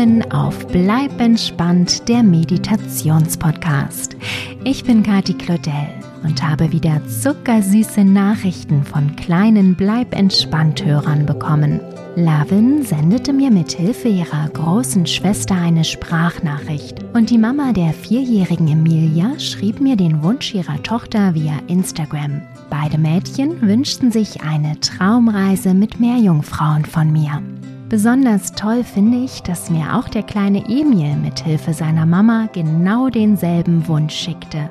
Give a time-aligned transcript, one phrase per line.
[0.00, 4.16] Willkommen auf Bleib entspannt, der Meditationspodcast.
[4.64, 5.88] Ich bin Kati Claudel
[6.22, 11.82] und habe wieder zuckersüße Nachrichten von kleinen Bleib entspannt Hörern bekommen.
[12.16, 18.68] Lavin sendete mir mit Hilfe ihrer großen Schwester eine Sprachnachricht und die Mama der vierjährigen
[18.68, 22.40] Emilia schrieb mir den Wunsch ihrer Tochter via Instagram.
[22.70, 27.42] Beide Mädchen wünschten sich eine Traumreise mit Meerjungfrauen von mir.
[27.90, 33.08] Besonders toll finde ich, dass mir auch der kleine Emil mit Hilfe seiner Mama genau
[33.08, 34.70] denselben Wunsch schickte.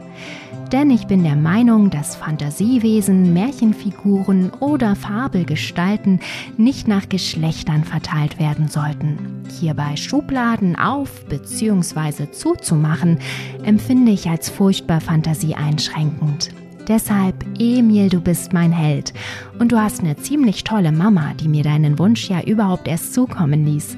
[0.72, 6.22] Denn ich bin der Meinung, dass Fantasiewesen, Märchenfiguren oder Fabelgestalten
[6.56, 9.44] nicht nach Geschlechtern verteilt werden sollten.
[9.60, 12.32] Hierbei Schubladen auf bzw.
[12.32, 13.20] zuzumachen,
[13.64, 16.52] empfinde ich als furchtbar fantasieeinschränkend.
[16.90, 19.14] Deshalb, Emil, du bist mein Held.
[19.60, 23.64] Und du hast eine ziemlich tolle Mama, die mir deinen Wunsch ja überhaupt erst zukommen
[23.64, 23.96] ließ.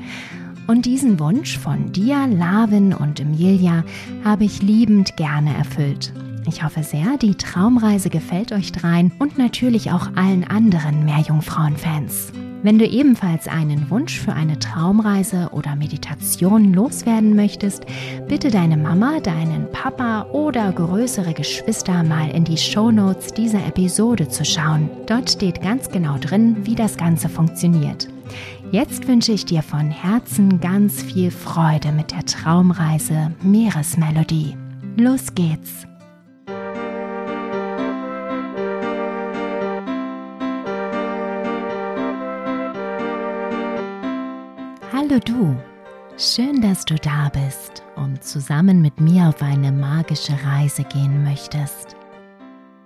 [0.67, 3.85] Und diesen Wunsch von dir, Lavin und Emilia
[4.25, 6.11] habe ich liebend gerne erfüllt.
[6.47, 12.33] Ich hoffe sehr, die Traumreise gefällt euch dreien und natürlich auch allen anderen Meerjungfrauen-Fans.
[12.63, 17.85] Wenn du ebenfalls einen Wunsch für eine Traumreise oder Meditation loswerden möchtest,
[18.27, 24.45] bitte deine Mama, deinen Papa oder größere Geschwister mal in die Shownotes dieser Episode zu
[24.45, 24.89] schauen.
[25.07, 28.07] Dort steht ganz genau drin, wie das Ganze funktioniert.
[28.71, 34.55] Jetzt wünsche ich dir von Herzen ganz viel Freude mit der Traumreise Meeresmelodie.
[34.97, 35.90] Los geht's!
[45.01, 45.57] Hallo du,
[46.15, 51.95] schön, dass du da bist und zusammen mit mir auf eine magische Reise gehen möchtest.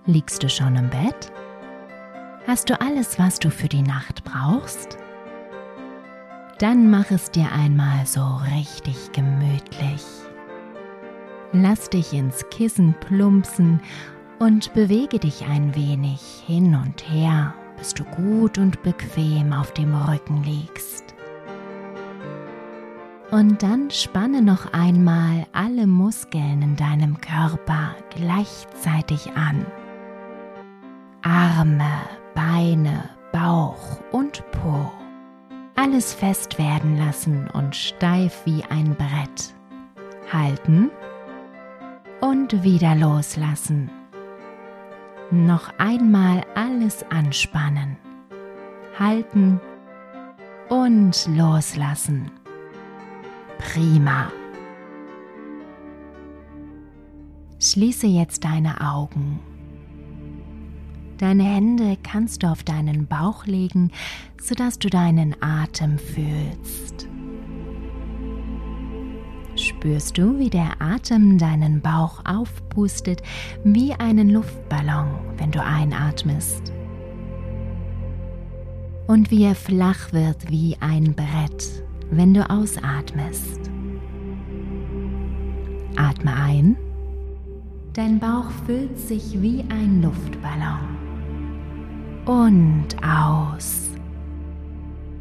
[0.06, 1.30] Liegst du schon im Bett?
[2.48, 4.98] Hast du alles, was du für die Nacht brauchst?
[6.60, 8.24] Dann mach es dir einmal so
[8.56, 10.06] richtig gemütlich.
[11.52, 13.82] Lass dich ins Kissen plumpsen
[14.40, 19.94] und bewege dich ein wenig hin und her, bis du gut und bequem auf dem
[19.94, 21.15] Rücken liegst.
[23.36, 29.66] Und dann spanne noch einmal alle Muskeln in deinem Körper gleichzeitig an.
[31.22, 31.92] Arme,
[32.34, 34.90] Beine, Bauch und Po.
[35.76, 39.54] Alles fest werden lassen und steif wie ein Brett.
[40.32, 40.90] Halten
[42.22, 43.92] und wieder loslassen.
[45.30, 47.98] Noch einmal alles anspannen.
[48.98, 49.60] Halten
[50.70, 52.32] und loslassen.
[53.58, 54.32] Prima.
[57.60, 59.40] Schließe jetzt deine Augen.
[61.18, 63.92] Deine Hände kannst du auf deinen Bauch legen,
[64.42, 67.08] sodass du deinen Atem fühlst.
[69.56, 73.22] Spürst du, wie der Atem deinen Bauch aufpustet
[73.64, 75.08] wie einen Luftballon,
[75.38, 76.74] wenn du einatmest?
[79.08, 83.60] Und wie er flach wird wie ein Brett, wenn du ausatmest.
[85.96, 86.78] Atme ein.
[87.94, 90.96] Dein Bauch füllt sich wie ein Luftballon.
[92.26, 93.90] Und aus.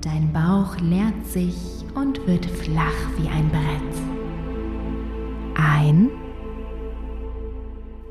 [0.01, 3.95] Dein Bauch leert sich und wird flach wie ein Brett.
[5.57, 6.11] Ein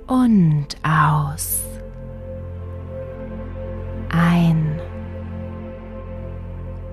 [0.07, 1.63] und aus.
[4.09, 4.79] Ein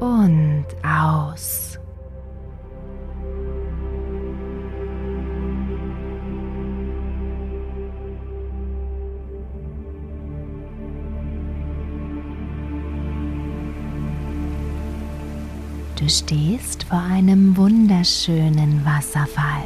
[0.01, 1.70] und aus.
[16.11, 19.65] Stehst vor einem wunderschönen Wasserfall.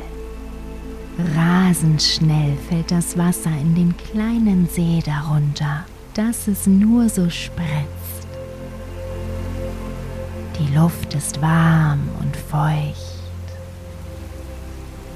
[1.36, 8.28] Rasend schnell fällt das Wasser in den kleinen See darunter, dass es nur so spritzt.
[10.58, 13.18] Die Luft ist warm und feucht.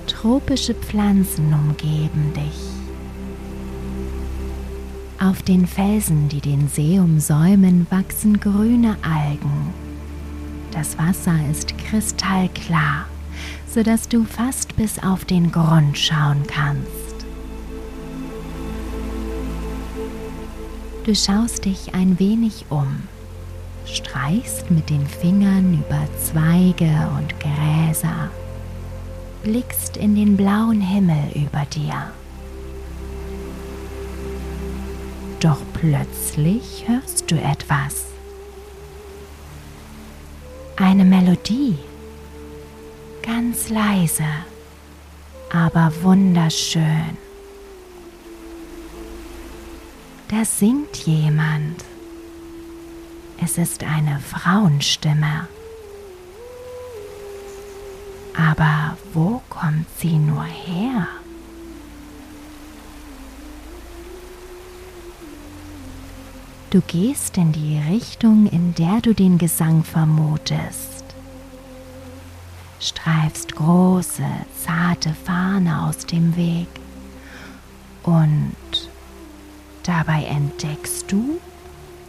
[0.07, 2.61] Tropische Pflanzen umgeben dich.
[5.21, 9.88] Auf den Felsen, die den See umsäumen, wachsen grüne Algen
[10.79, 13.07] das Wasser ist kristallklar,
[13.67, 17.27] sodass du fast bis auf den Grund schauen kannst.
[21.05, 23.03] Du schaust dich ein wenig um,
[23.87, 28.31] streichst mit den Fingern über Zweige und Gräser,
[29.43, 32.13] blickst in den blauen Himmel über dir.
[35.41, 38.09] Doch plötzlich hörst du etwas
[40.81, 41.79] eine Melodie.
[43.23, 44.25] ganz leise,
[45.53, 47.19] aber wunderschön.
[50.29, 51.85] Da singt jemand.
[53.43, 55.49] Es ist eine Frauenstimme.
[58.35, 61.07] Aber wo kommt sie nur her?
[66.71, 71.05] Du gehst in die Richtung, in der du den Gesang vermutest.
[72.79, 74.27] Streifst große,
[74.63, 76.69] zarte Fahne aus dem Weg
[78.03, 78.55] und
[79.83, 81.41] dabei entdeckst du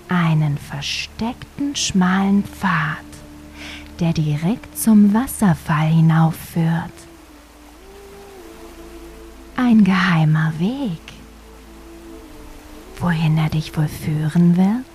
[0.10, 2.98] einen versteckten schmalen Pfad,
[4.02, 6.92] der direkt zum Wasserfall hinaufführt.
[9.56, 11.09] Ein geheimer Weg
[13.00, 14.86] wohin er dich wohl führen wird?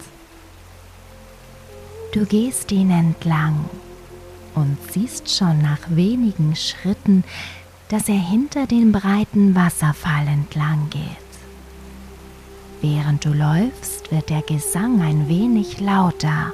[2.12, 3.69] Du gehst ihn entlang
[4.55, 7.25] und siehst schon nach wenigen Schritten,
[7.89, 11.03] dass er hinter den breiten Wasserfall entlang geht.
[12.81, 16.53] Während du läufst, wird der Gesang ein wenig lauter.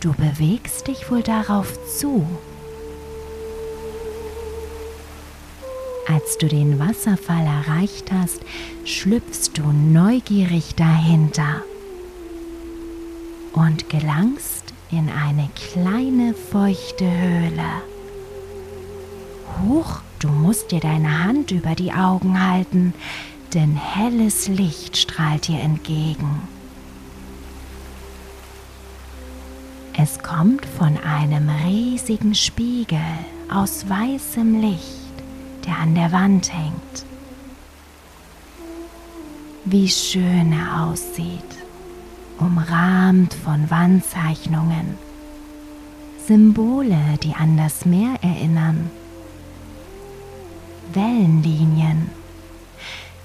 [0.00, 2.26] Du bewegst dich wohl darauf zu.
[6.06, 8.42] Als du den Wasserfall erreicht hast,
[8.84, 11.62] schlüpfst du neugierig dahinter
[13.54, 17.82] und gelangst in eine kleine feuchte Höhle.
[19.62, 22.92] Huch, du musst dir deine Hand über die Augen halten,
[23.54, 26.42] denn helles Licht strahlt dir entgegen.
[29.96, 32.98] Es kommt von einem riesigen Spiegel
[33.48, 35.03] aus weißem Licht
[35.66, 37.06] der an der Wand hängt.
[39.64, 41.40] Wie schön er aussieht,
[42.38, 44.98] umrahmt von Wandzeichnungen,
[46.26, 48.90] Symbole, die an das Meer erinnern,
[50.92, 52.10] Wellenlinien,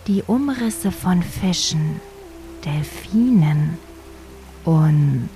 [0.08, 2.00] die Umrisse von Fischen,
[2.64, 3.78] Delfinen
[4.64, 5.30] und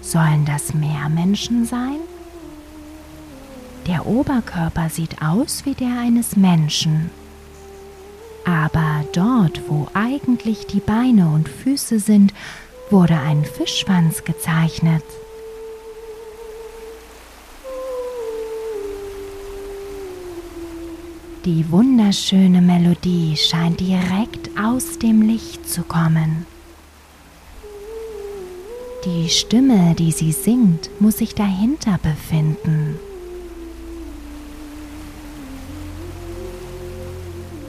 [0.00, 1.98] sollen das Meermenschen sein?
[3.86, 7.10] Der Oberkörper sieht aus wie der eines Menschen.
[8.44, 12.32] Aber dort, wo eigentlich die Beine und Füße sind,
[12.90, 15.04] wurde ein Fischschwanz gezeichnet.
[21.44, 26.46] Die wunderschöne Melodie scheint direkt aus dem Licht zu kommen.
[29.04, 32.98] Die Stimme, die sie singt, muss sich dahinter befinden.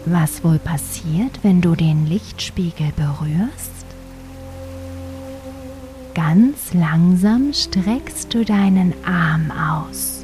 [0.08, 3.72] Was wohl passiert, wenn du den Lichtspiegel berührst?
[6.14, 10.24] Ganz langsam streckst du deinen Arm aus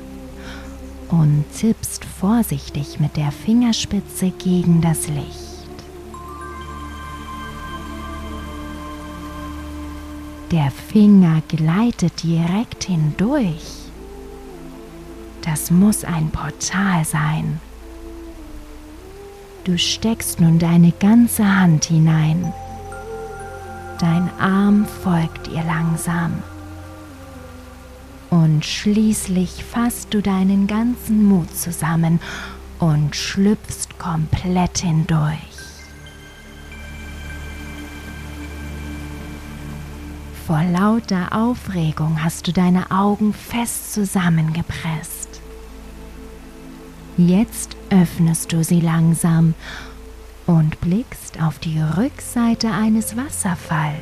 [1.10, 5.50] und tippst vorsichtig mit der Fingerspitze gegen das Licht.
[10.52, 13.90] Der Finger gleitet direkt hindurch.
[15.42, 17.60] Das muss ein Portal sein.
[19.64, 22.52] Du steckst nun deine ganze Hand hinein.
[24.00, 26.42] Dein Arm folgt ihr langsam.
[28.32, 32.20] Und schließlich fasst du deinen ganzen Mut zusammen
[32.80, 35.38] und schlüpfst komplett hindurch.
[40.48, 45.40] Vor lauter Aufregung hast du deine Augen fest zusammengepresst.
[47.18, 49.54] Jetzt öffnest du sie langsam
[50.48, 53.96] und blickst auf die Rückseite eines Wasserfalls.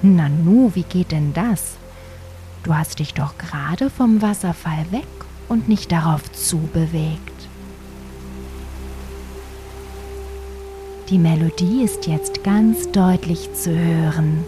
[0.00, 1.76] Nanu, wie geht denn das?
[2.62, 5.06] Du hast dich doch gerade vom Wasserfall weg
[5.48, 7.48] und nicht darauf zubewegt.
[11.08, 14.44] Die Melodie ist jetzt ganz deutlich zu hören.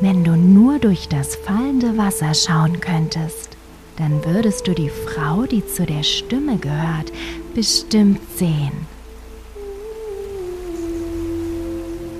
[0.00, 3.47] Wenn du nur durch das fallende Wasser schauen könntest,
[3.98, 7.12] dann würdest du die Frau, die zu der Stimme gehört,
[7.54, 8.86] bestimmt sehen.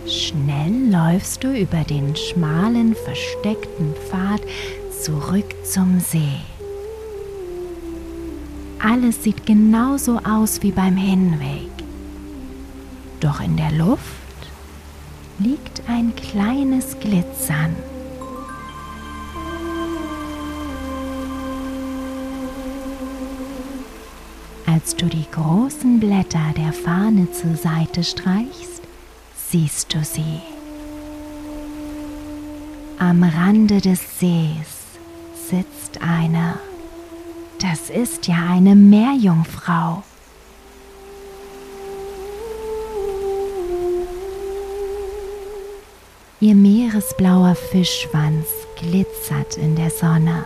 [0.06, 4.40] Schnell läufst du über den schmalen, versteckten Pfad
[5.00, 6.40] zurück zum See.
[8.80, 11.70] Alles sieht genauso aus wie beim Hinweg.
[13.20, 14.02] Doch in der Luft
[15.38, 17.74] liegt ein kleines Glitzern.
[24.80, 28.80] Als du die großen Blätter der Fahne zur Seite streichst,
[29.34, 30.40] siehst du sie.
[33.00, 34.86] Am Rande des Sees
[35.50, 36.60] sitzt eine.
[37.60, 40.04] Das ist ja eine Meerjungfrau.
[46.38, 50.44] Ihr meeresblauer Fischschwanz glitzert in der Sonne.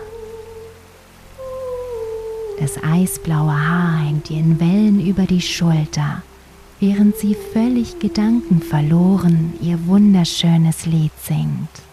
[2.63, 6.23] Das eisblaue Haar hängt ihr in Wellen über die Schulter,
[6.79, 11.92] während sie völlig gedankenverloren ihr wunderschönes Lied singt.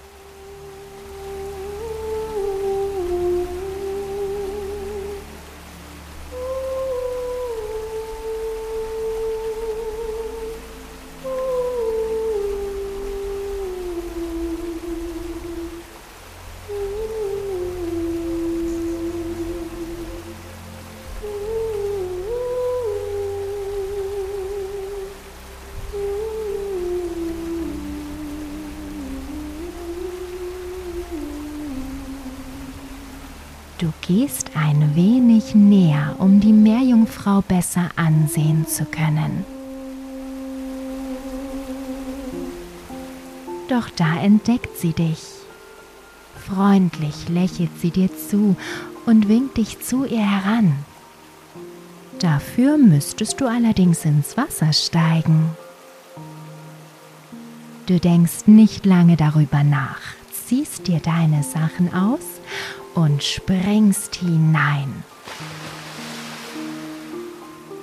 [33.79, 39.45] Du gehst ein wenig näher, um die Meerjungfrau besser ansehen zu können.
[43.69, 45.23] Doch da entdeckt sie dich.
[46.45, 48.57] Freundlich lächelt sie dir zu
[49.05, 50.73] und winkt dich zu ihr heran.
[52.19, 55.51] Dafür müsstest du allerdings ins Wasser steigen.
[57.85, 60.01] Du denkst nicht lange darüber nach,
[60.47, 62.19] ziehst dir deine Sachen aus
[62.95, 65.03] und springst hinein.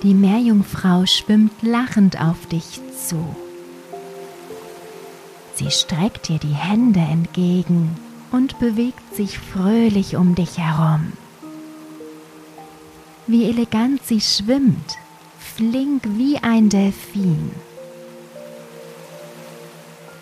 [0.03, 3.35] Die Meerjungfrau schwimmt lachend auf dich zu.
[5.55, 7.97] Sie streckt dir die Hände entgegen
[8.31, 11.13] und bewegt sich fröhlich um dich herum.
[13.25, 14.97] Wie elegant sie schwimmt,
[15.39, 17.51] flink wie ein Delfin.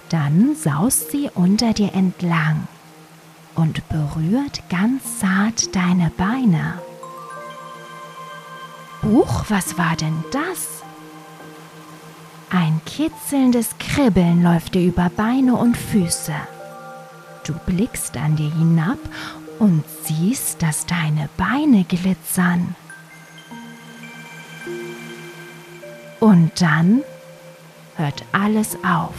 [0.09, 2.67] Dann saust sie unter dir entlang
[3.55, 6.79] und berührt ganz zart deine Beine.
[9.03, 10.83] Huch, was war denn das?
[12.49, 16.33] Ein kitzelndes Kribbeln läuft dir über Beine und Füße.
[17.45, 18.97] Du blickst an dir hinab
[19.59, 22.75] und siehst, dass deine Beine glitzern.
[26.19, 27.01] Und dann
[27.97, 29.15] hört alles auf.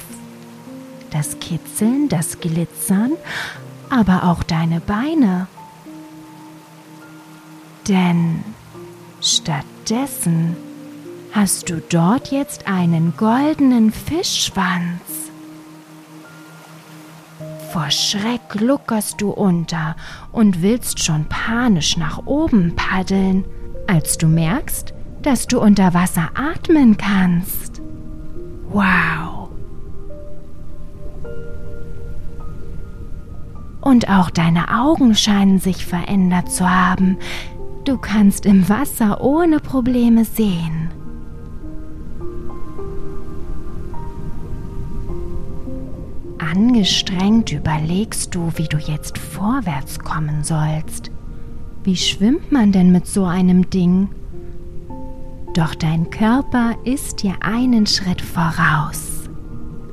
[1.11, 3.12] Das Kitzeln, das Glitzern
[3.90, 5.47] aber auch deine Beine.
[7.88, 8.43] Denn
[9.21, 10.57] stattdessen
[11.33, 15.02] hast du dort jetzt einen goldenen Fischschwanz.
[17.73, 19.97] Vor Schreck gluckerst du unter
[20.33, 23.45] und willst schon panisch nach oben paddeln,
[23.87, 27.83] als du merkst, dass du unter Wasser atmen kannst.
[28.71, 29.36] Wow!
[33.87, 37.19] Und auch deine Augen scheinen sich verändert zu haben.
[37.85, 40.90] Du kannst im Wasser ohne Probleme sehen.
[46.38, 51.12] Angestrengt überlegst du, wie du jetzt vorwärts kommen sollst.
[51.85, 54.09] Wie schwimmt man denn mit so einem Ding?
[55.55, 59.16] Doch dein Körper ist dir einen Schritt voraus.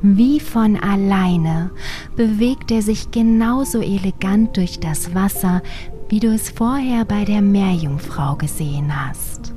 [0.05, 1.71] Wie von alleine
[2.17, 5.61] bewegt er sich genauso elegant durch das Wasser,
[6.09, 9.53] wie du es vorher bei der Meerjungfrau gesehen hast.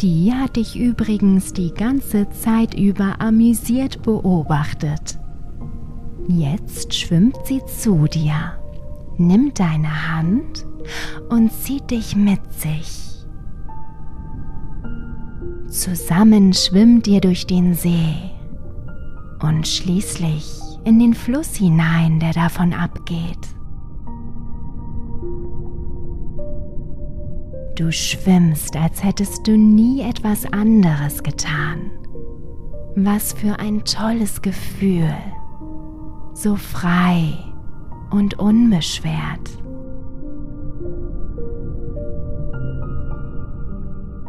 [0.00, 5.18] Die hat dich übrigens die ganze Zeit über amüsiert beobachtet.
[6.28, 8.52] Jetzt schwimmt sie zu dir
[9.18, 10.66] nimmt deine Hand
[11.28, 13.04] und zieht dich mit sich.
[15.68, 18.14] Zusammen schwimmt ihr durch den See
[19.40, 23.54] und schließlich in den Fluss hinein, der davon abgeht.
[27.76, 31.90] Du schwimmst, als hättest du nie etwas anderes getan.
[32.94, 35.12] Was für ein tolles Gefühl.
[36.34, 37.53] So frei
[38.14, 39.50] und unbeschwert.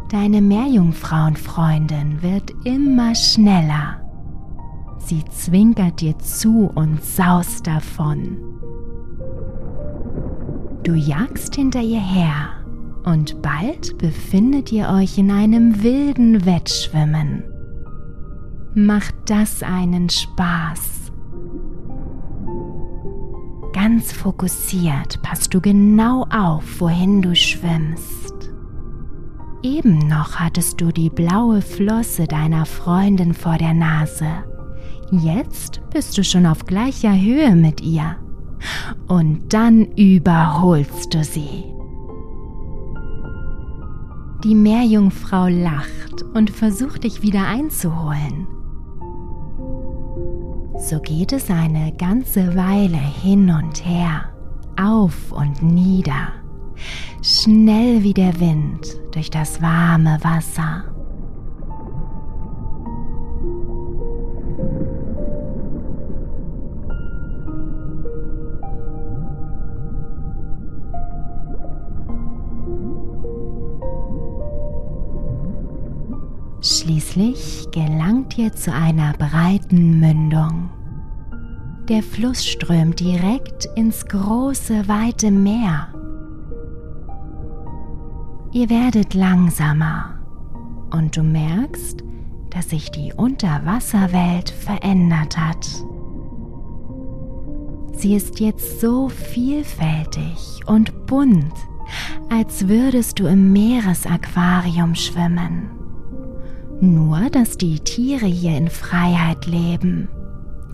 [0.10, 4.02] Deine Meerjungfrauenfreundin wird immer schneller.
[4.98, 8.38] Sie zwinkert dir zu und saust davon.
[10.84, 12.66] Du jagst hinter ihr her
[13.04, 17.44] und bald befindet ihr euch in einem wilden Wettschwimmen.
[18.74, 21.05] Macht das einen Spaß?
[23.86, 28.34] Ganz fokussiert passt du genau auf, wohin du schwimmst.
[29.62, 34.26] Eben noch hattest du die blaue Flosse deiner Freundin vor der Nase.
[35.12, 38.16] Jetzt bist du schon auf gleicher Höhe mit ihr.
[39.08, 41.64] Und dann überholst du sie.
[44.44, 48.48] Die Meerjungfrau lacht und versucht dich wieder einzuholen.
[50.78, 54.26] So geht es eine ganze Weile hin und her,
[54.78, 56.34] auf und nieder,
[57.22, 60.95] schnell wie der Wind durch das warme Wasser.
[76.86, 80.70] Schließlich gelangt ihr zu einer breiten Mündung.
[81.90, 85.88] Der Fluss strömt direkt ins große, weite Meer.
[88.52, 90.20] Ihr werdet langsamer
[90.92, 92.04] und du merkst,
[92.52, 95.66] dass sich die Unterwasserwelt verändert hat.
[97.94, 101.56] Sie ist jetzt so vielfältig und bunt,
[102.30, 105.75] als würdest du im Meeresaquarium schwimmen.
[106.82, 110.10] Nur, dass die Tiere hier in Freiheit leben.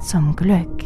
[0.03, 0.83] Zum Glück.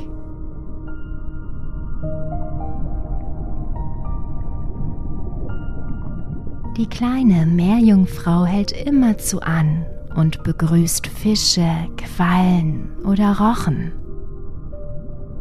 [6.78, 13.94] Die kleine Meerjungfrau hält immerzu an und begrüßt Fische, Quallen oder Rochen.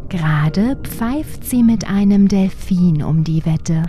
[0.09, 3.83] Gerade pfeift sie mit einem Delfin um die Wette.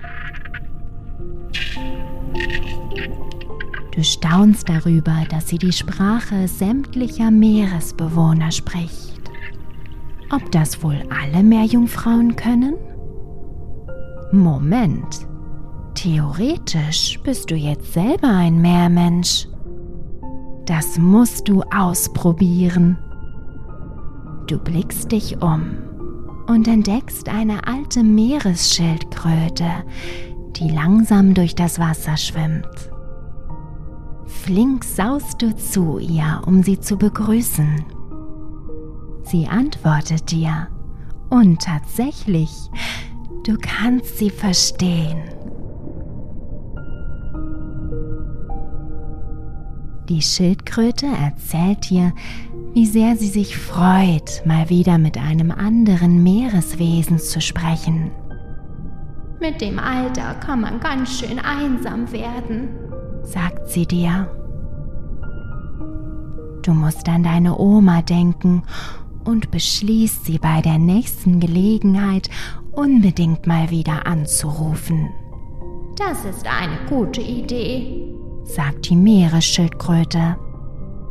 [3.95, 9.21] Du staunst darüber, dass sie die Sprache sämtlicher Meeresbewohner spricht.
[10.31, 12.75] Ob das wohl alle Meerjungfrauen können?
[14.33, 15.25] Moment.
[15.93, 19.47] Theoretisch bist du jetzt selber ein Meermensch.
[20.65, 22.97] Das musst du ausprobieren.
[24.47, 25.77] Du blickst dich um
[26.47, 29.69] und entdeckst eine alte Meeresschildkröte,
[30.57, 32.91] die langsam durch das Wasser schwimmt.
[34.45, 37.83] Flink saust du zu ihr, um sie zu begrüßen.
[39.23, 40.67] Sie antwortet dir
[41.31, 42.51] und tatsächlich,
[43.43, 45.17] du kannst sie verstehen.
[50.09, 52.13] Die Schildkröte erzählt dir,
[52.75, 58.11] wie sehr sie sich freut, mal wieder mit einem anderen Meereswesen zu sprechen.
[59.41, 62.69] Mit dem Alter kann man ganz schön einsam werden,
[63.25, 64.29] sagt sie dir.
[66.61, 68.63] Du musst an deine Oma denken
[69.23, 72.29] und beschließt sie bei der nächsten Gelegenheit
[72.71, 75.09] unbedingt mal wieder anzurufen.
[75.97, 80.37] Das ist eine gute Idee, sagt die Meeresschildkröte.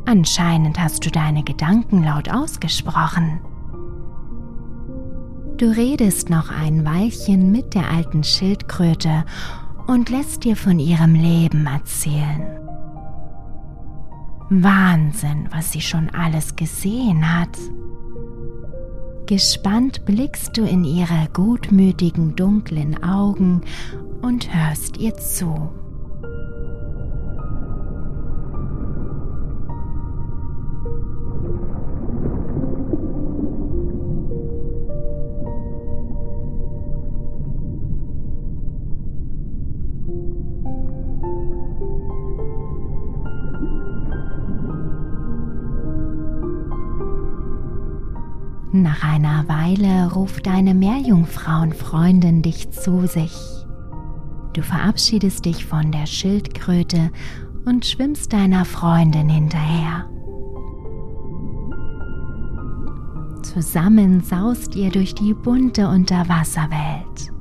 [0.06, 3.40] Anscheinend hast du deine Gedanken laut ausgesprochen.
[5.56, 9.24] Du redest noch ein Weilchen mit der alten Schildkröte
[9.86, 12.58] und lässt dir von ihrem Leben erzählen.
[14.50, 17.58] Wahnsinn, was sie schon alles gesehen hat.
[19.26, 23.62] Gespannt blickst du in ihre gutmütigen dunklen Augen
[24.20, 25.70] und hörst ihr zu.
[48.76, 53.32] Nach einer Weile ruft deine Meerjungfrauenfreundin dich zu sich.
[54.52, 57.12] Du verabschiedest dich von der Schildkröte
[57.66, 60.10] und schwimmst deiner Freundin hinterher.
[63.42, 67.32] Zusammen saust ihr durch die bunte Unterwasserwelt,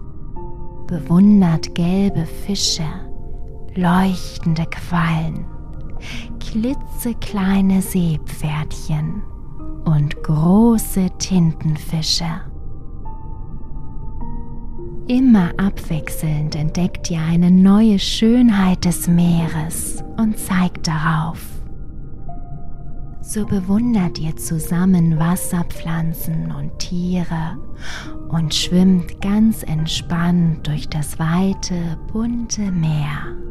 [0.85, 2.85] bewundert gelbe Fische,
[3.73, 5.45] leuchtende Quallen,
[6.39, 9.23] klitzekleine Seepferdchen
[9.85, 12.25] und große Tintenfische.
[15.07, 21.39] Immer abwechselnd entdeckt ihr eine neue Schönheit des Meeres und zeigt darauf.
[23.21, 27.57] So bewundert ihr zusammen Wasserpflanzen und Tiere
[28.29, 33.42] und schwimmt ganz entspannt durch das weite, bunte Meer.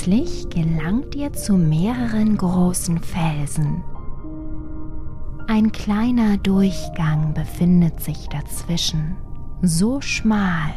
[0.00, 3.84] Schließlich gelangt ihr zu mehreren großen Felsen.
[5.46, 9.16] Ein kleiner Durchgang befindet sich dazwischen,
[9.60, 10.70] so schmal,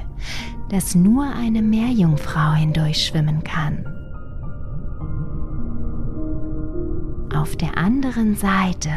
[0.68, 3.86] dass nur eine Meerjungfrau hindurchschwimmen kann.
[7.34, 8.92] Auf der anderen Seite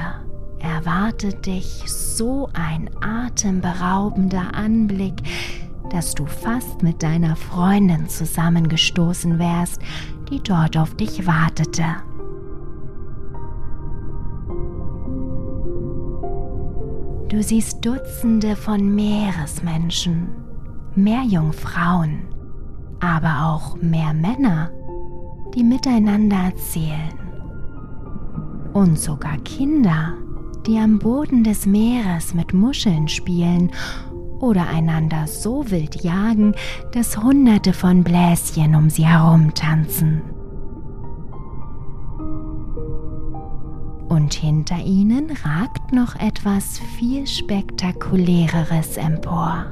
[0.59, 5.23] erwartet dich so ein atemberaubender Anblick,
[5.91, 9.81] dass du fast mit deiner Freundin zusammengestoßen wärst,
[10.31, 11.85] die dort auf dich wartete.
[17.29, 20.29] Du siehst Dutzende von Meeresmenschen,
[20.95, 22.23] Meerjungfrauen,
[23.01, 24.71] aber auch Meermänner,
[25.55, 27.19] die miteinander erzählen.
[28.73, 30.15] Und sogar Kinder,
[30.67, 33.71] die am Boden des Meeres mit Muscheln spielen
[34.41, 36.55] oder einander so wild jagen,
[36.93, 40.23] dass Hunderte von Bläschen um sie herum tanzen.
[44.09, 49.67] Und hinter ihnen ragt noch etwas viel spektakuläreres empor.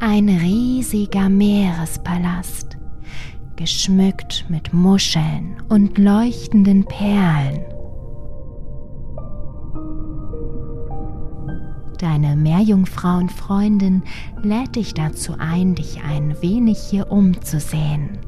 [0.00, 2.76] Ein riesiger Meerespalast,
[3.56, 7.64] geschmückt mit Muscheln und leuchtenden Perlen
[11.98, 14.02] Deine Meerjungfrauenfreundin
[14.42, 18.18] lädt dich dazu ein, dich ein wenig hier umzusehen.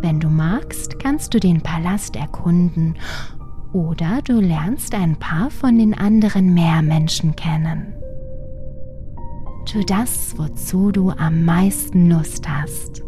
[0.00, 2.96] Wenn du magst, kannst du den Palast erkunden
[3.72, 7.94] oder du lernst ein paar von den anderen Meermenschen kennen.
[9.64, 13.02] Tu das, wozu du am meisten Lust hast.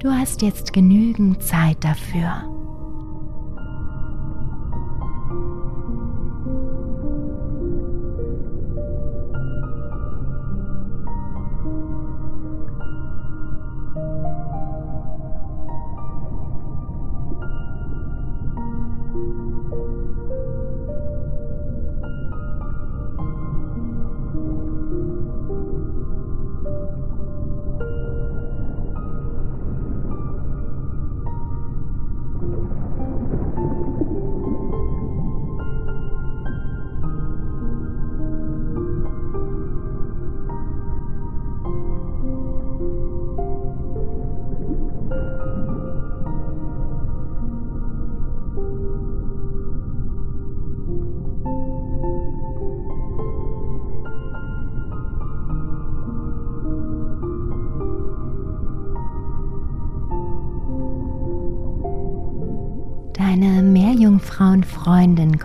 [0.00, 2.42] Du hast jetzt genügend Zeit dafür.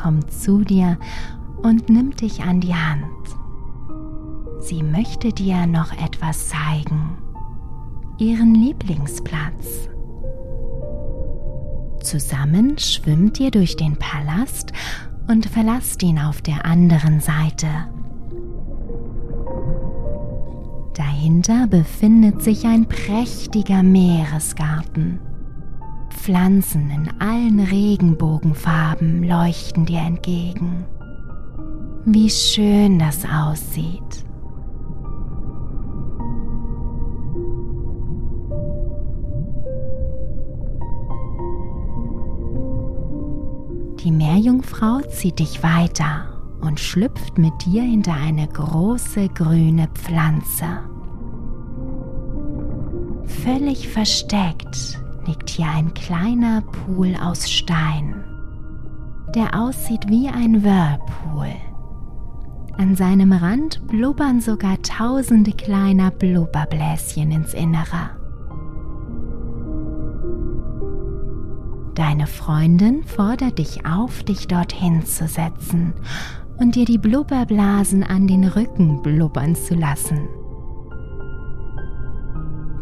[0.02, 0.98] Kommt zu dir
[1.62, 3.06] und nimmt dich an die Hand.
[4.62, 7.18] Sie möchte dir noch etwas zeigen.
[8.18, 9.90] Ihren Lieblingsplatz.
[12.02, 14.72] Zusammen schwimmt ihr durch den Palast
[15.28, 17.68] und verlasst ihn auf der anderen Seite.
[20.96, 25.20] Dahinter befindet sich ein prächtiger Meeresgarten.
[26.30, 30.86] Pflanzen in allen Regenbogenfarben leuchten dir entgegen.
[32.06, 34.26] Wie schön das aussieht.
[44.04, 46.28] Die Meerjungfrau zieht dich weiter
[46.62, 50.78] und schlüpft mit dir hinter eine große grüne Pflanze.
[53.26, 58.24] Völlig versteckt liegt hier ein kleiner Pool aus Stein,
[59.36, 61.54] der aussieht wie ein Whirlpool.
[62.78, 68.12] An seinem Rand blubbern sogar tausende kleiner Blubberbläschen ins Innere.
[71.96, 75.94] Deine Freundin fordert dich auf, dich dorthin zu setzen
[76.58, 80.30] und dir die Blubberblasen an den Rücken blubbern zu lassen.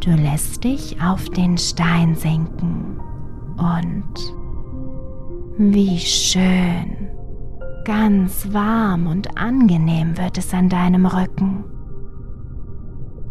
[0.08, 2.98] Du lässt dich auf den Stein sinken
[3.58, 4.34] und
[5.58, 7.10] wie schön,
[7.84, 11.66] ganz warm und angenehm wird es an deinem Rücken.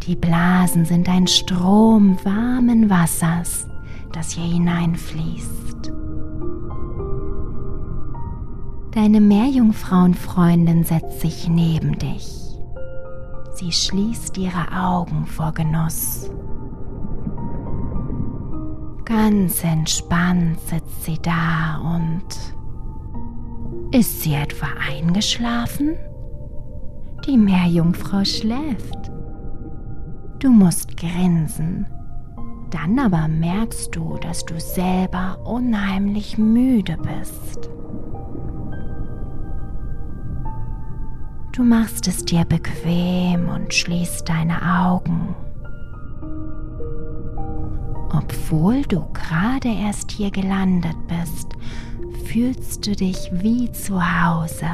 [0.03, 3.67] Die Blasen sind ein Strom warmen Wassers,
[4.13, 5.91] das hier hineinfließt.
[8.91, 12.37] Deine Meerjungfrauenfreundin setzt sich neben dich.
[13.55, 16.31] Sie schließt ihre Augen vor Genuss
[19.07, 22.27] Ganz entspannt sitzt sie da und...
[23.93, 25.97] Ist sie etwa eingeschlafen?
[27.25, 29.13] Die Meerjungfrau schläft.
[30.41, 31.87] Du musst grinsen,
[32.71, 37.71] Dann aber merkst du, dass du selber unheimlich müde bist.
[41.53, 45.35] Du machst es dir bequem und schließt deine Augen.
[48.17, 51.49] Obwohl du gerade erst hier gelandet bist,
[52.25, 54.71] fühlst du dich wie zu Hause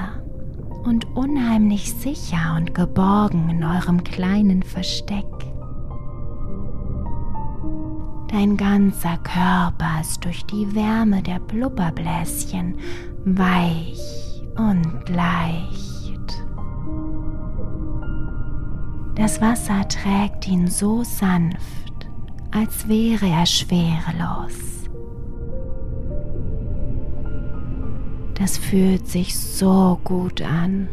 [0.85, 5.27] und unheimlich sicher und geborgen in eurem kleinen Versteck.
[8.29, 12.77] Dein ganzer Körper ist durch die Wärme der Blubberbläschen
[13.25, 15.83] weich und leicht.
[19.17, 21.82] Das Wasser trägt ihn so sanft,
[22.53, 24.89] als wäre er schwerelos.
[28.35, 30.89] Das fühlt sich so gut an.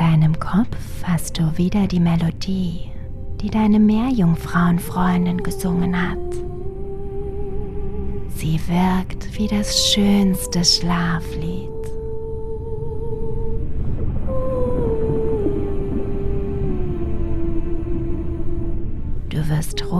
[0.00, 2.90] deinem Kopf hast du wieder die Melodie,
[3.42, 6.16] die deine Meerjungfrauenfreundin gesungen hat.
[8.28, 11.59] Sie wirkt wie das schönste Schlaflied.
[19.90, 19.96] Du